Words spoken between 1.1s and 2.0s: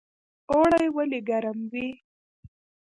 ګرم وي؟